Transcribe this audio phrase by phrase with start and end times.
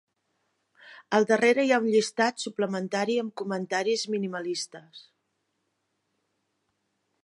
[1.17, 5.07] Al darrera hi ha un llistat suplementari amb comentaris minimalistes.